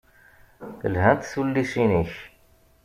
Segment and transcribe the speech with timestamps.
[0.93, 2.13] Lhant tullisin-ik.